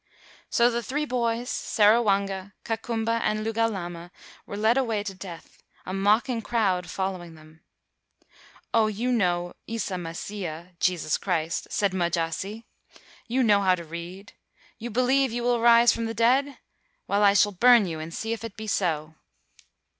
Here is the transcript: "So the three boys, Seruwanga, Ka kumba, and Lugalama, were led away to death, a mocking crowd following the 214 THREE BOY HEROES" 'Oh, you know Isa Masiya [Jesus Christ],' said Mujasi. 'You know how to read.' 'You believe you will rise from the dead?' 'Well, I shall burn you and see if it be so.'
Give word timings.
"So 0.49 0.71
the 0.71 0.81
three 0.81 1.05
boys, 1.05 1.47
Seruwanga, 1.51 2.53
Ka 2.63 2.75
kumba, 2.75 3.19
and 3.21 3.45
Lugalama, 3.45 4.09
were 4.47 4.57
led 4.57 4.75
away 4.75 5.03
to 5.03 5.13
death, 5.13 5.61
a 5.85 5.93
mocking 5.93 6.41
crowd 6.41 6.89
following 6.89 7.35
the 7.35 7.59
214 8.71 8.71
THREE 8.71 8.71
BOY 8.71 8.71
HEROES" 8.71 8.71
'Oh, 8.81 8.87
you 8.87 9.11
know 9.11 9.53
Isa 9.67 9.97
Masiya 9.99 10.75
[Jesus 10.79 11.19
Christ],' 11.19 11.67
said 11.69 11.91
Mujasi. 11.91 12.63
'You 13.27 13.43
know 13.43 13.61
how 13.61 13.75
to 13.75 13.83
read.' 13.85 14.33
'You 14.79 14.89
believe 14.89 15.31
you 15.31 15.43
will 15.43 15.59
rise 15.59 15.93
from 15.93 16.05
the 16.07 16.15
dead?' 16.15 16.57
'Well, 17.05 17.21
I 17.23 17.35
shall 17.35 17.51
burn 17.51 17.85
you 17.85 17.99
and 17.99 18.11
see 18.11 18.33
if 18.33 18.43
it 18.43 18.57
be 18.57 18.65
so.' 18.65 19.13